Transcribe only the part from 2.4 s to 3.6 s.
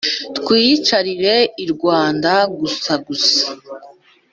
gusa-gusa.